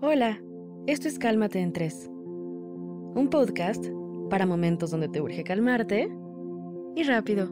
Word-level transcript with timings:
Hola, 0.00 0.40
esto 0.86 1.08
es 1.08 1.18
Cálmate 1.18 1.58
en 1.58 1.72
Tres, 1.72 2.08
un 2.08 3.26
podcast 3.32 3.84
para 4.30 4.46
momentos 4.46 4.92
donde 4.92 5.08
te 5.08 5.20
urge 5.20 5.42
calmarte 5.42 6.08
y 6.94 7.02
rápido. 7.02 7.48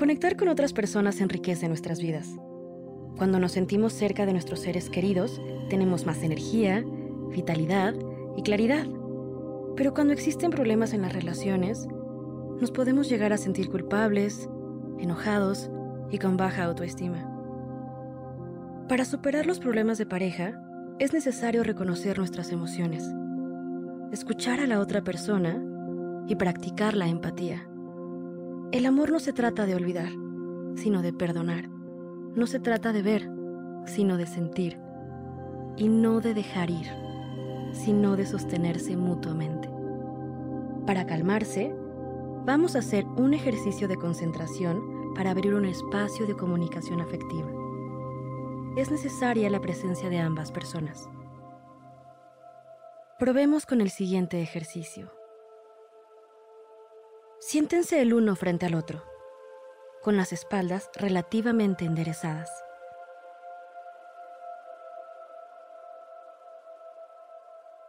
Conectar 0.00 0.36
con 0.36 0.48
otras 0.48 0.72
personas 0.72 1.20
enriquece 1.20 1.68
nuestras 1.68 2.00
vidas. 2.00 2.28
Cuando 3.18 3.38
nos 3.38 3.52
sentimos 3.52 3.92
cerca 3.92 4.26
de 4.26 4.32
nuestros 4.32 4.58
seres 4.58 4.90
queridos, 4.90 5.40
tenemos 5.68 6.04
más 6.06 6.24
energía, 6.24 6.84
vitalidad 7.28 7.94
y 8.36 8.42
claridad. 8.42 8.88
Pero 9.76 9.94
cuando 9.94 10.12
existen 10.12 10.50
problemas 10.50 10.92
en 10.92 11.02
las 11.02 11.12
relaciones, 11.12 11.86
nos 12.60 12.72
podemos 12.72 13.08
llegar 13.08 13.32
a 13.32 13.38
sentir 13.38 13.70
culpables, 13.70 14.50
enojados 14.98 15.70
y 16.10 16.18
con 16.18 16.36
baja 16.36 16.64
autoestima. 16.64 17.29
Para 18.90 19.04
superar 19.04 19.46
los 19.46 19.60
problemas 19.60 19.98
de 19.98 20.04
pareja, 20.04 20.60
es 20.98 21.12
necesario 21.12 21.62
reconocer 21.62 22.18
nuestras 22.18 22.50
emociones, 22.50 23.08
escuchar 24.10 24.58
a 24.58 24.66
la 24.66 24.80
otra 24.80 25.04
persona 25.04 25.62
y 26.26 26.34
practicar 26.34 26.96
la 26.96 27.06
empatía. 27.06 27.68
El 28.72 28.86
amor 28.86 29.12
no 29.12 29.20
se 29.20 29.32
trata 29.32 29.64
de 29.64 29.76
olvidar, 29.76 30.10
sino 30.74 31.02
de 31.02 31.12
perdonar. 31.12 31.68
No 31.68 32.48
se 32.48 32.58
trata 32.58 32.92
de 32.92 33.02
ver, 33.02 33.30
sino 33.86 34.16
de 34.16 34.26
sentir. 34.26 34.76
Y 35.76 35.86
no 35.86 36.20
de 36.20 36.34
dejar 36.34 36.68
ir, 36.68 36.88
sino 37.70 38.16
de 38.16 38.26
sostenerse 38.26 38.96
mutuamente. 38.96 39.70
Para 40.84 41.06
calmarse, 41.06 41.72
vamos 42.44 42.74
a 42.74 42.80
hacer 42.80 43.04
un 43.16 43.34
ejercicio 43.34 43.86
de 43.86 43.94
concentración 43.94 45.14
para 45.14 45.30
abrir 45.30 45.54
un 45.54 45.66
espacio 45.66 46.26
de 46.26 46.34
comunicación 46.34 47.00
afectiva 47.00 47.59
es 48.76 48.90
necesaria 48.90 49.50
la 49.50 49.60
presencia 49.60 50.08
de 50.08 50.18
ambas 50.18 50.52
personas. 50.52 51.08
Probemos 53.18 53.66
con 53.66 53.80
el 53.80 53.90
siguiente 53.90 54.40
ejercicio. 54.40 55.12
Siéntense 57.40 58.00
el 58.00 58.14
uno 58.14 58.36
frente 58.36 58.66
al 58.66 58.74
otro, 58.74 59.04
con 60.02 60.16
las 60.16 60.32
espaldas 60.32 60.88
relativamente 60.94 61.84
enderezadas. 61.84 62.50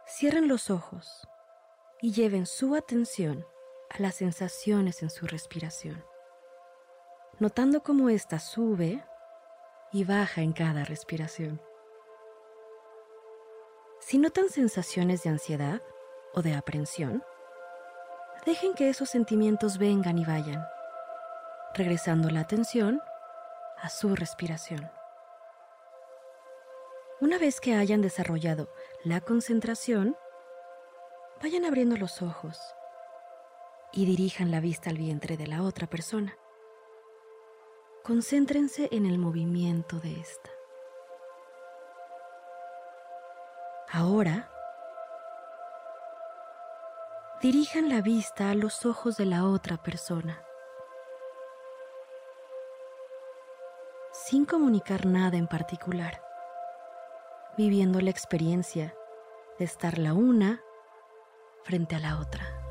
Cierren 0.06 0.48
los 0.48 0.68
ojos 0.68 1.26
y 2.00 2.12
lleven 2.12 2.44
su 2.44 2.74
atención 2.74 3.46
a 3.88 4.02
las 4.02 4.16
sensaciones 4.16 5.02
en 5.02 5.10
su 5.10 5.26
respiración, 5.26 6.04
notando 7.38 7.82
cómo 7.82 8.10
ésta 8.10 8.38
sube 8.38 9.02
y 9.92 10.04
baja 10.04 10.40
en 10.40 10.52
cada 10.52 10.84
respiración. 10.84 11.60
Si 14.00 14.18
notan 14.18 14.48
sensaciones 14.48 15.22
de 15.22 15.30
ansiedad 15.30 15.82
o 16.34 16.42
de 16.42 16.54
aprensión, 16.54 17.22
dejen 18.44 18.74
que 18.74 18.88
esos 18.88 19.10
sentimientos 19.10 19.78
vengan 19.78 20.18
y 20.18 20.24
vayan, 20.24 20.64
regresando 21.74 22.30
la 22.30 22.40
atención 22.40 23.00
a 23.80 23.88
su 23.88 24.16
respiración. 24.16 24.90
Una 27.20 27.38
vez 27.38 27.60
que 27.60 27.74
hayan 27.74 28.00
desarrollado 28.00 28.68
la 29.04 29.20
concentración, 29.20 30.16
vayan 31.40 31.64
abriendo 31.64 31.96
los 31.96 32.22
ojos 32.22 32.58
y 33.92 34.06
dirijan 34.06 34.50
la 34.50 34.60
vista 34.60 34.90
al 34.90 34.98
vientre 34.98 35.36
de 35.36 35.46
la 35.46 35.62
otra 35.62 35.86
persona. 35.86 36.36
Concéntrense 38.04 38.88
en 38.90 39.06
el 39.06 39.16
movimiento 39.16 40.00
de 40.00 40.18
esta. 40.18 40.50
Ahora, 43.92 44.50
dirijan 47.40 47.88
la 47.88 48.00
vista 48.00 48.50
a 48.50 48.56
los 48.56 48.86
ojos 48.86 49.16
de 49.16 49.26
la 49.26 49.46
otra 49.46 49.76
persona, 49.76 50.42
sin 54.12 54.46
comunicar 54.46 55.06
nada 55.06 55.36
en 55.36 55.46
particular, 55.46 56.20
viviendo 57.56 58.00
la 58.00 58.10
experiencia 58.10 58.96
de 59.60 59.64
estar 59.64 59.98
la 59.98 60.12
una 60.12 60.60
frente 61.62 61.94
a 61.94 62.00
la 62.00 62.18
otra. 62.18 62.61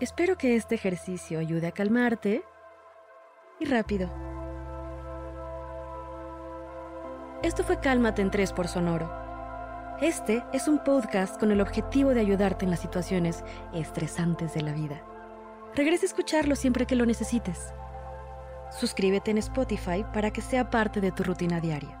Espero 0.00 0.38
que 0.38 0.56
este 0.56 0.76
ejercicio 0.76 1.38
ayude 1.38 1.66
a 1.66 1.72
calmarte 1.72 2.42
y 3.58 3.66
rápido. 3.66 4.10
Esto 7.42 7.64
fue 7.64 7.80
Cálmate 7.80 8.22
en 8.22 8.30
3 8.30 8.54
por 8.54 8.66
Sonoro. 8.66 9.12
Este 10.00 10.42
es 10.54 10.68
un 10.68 10.82
podcast 10.82 11.38
con 11.38 11.50
el 11.50 11.60
objetivo 11.60 12.14
de 12.14 12.20
ayudarte 12.20 12.64
en 12.64 12.70
las 12.70 12.80
situaciones 12.80 13.44
estresantes 13.74 14.54
de 14.54 14.62
la 14.62 14.72
vida. 14.72 15.02
Regresa 15.74 16.04
a 16.04 16.08
escucharlo 16.08 16.56
siempre 16.56 16.86
que 16.86 16.96
lo 16.96 17.04
necesites. 17.04 17.74
Suscríbete 18.70 19.32
en 19.32 19.38
Spotify 19.38 20.06
para 20.14 20.30
que 20.30 20.40
sea 20.40 20.70
parte 20.70 21.02
de 21.02 21.12
tu 21.12 21.24
rutina 21.24 21.60
diaria. 21.60 22.00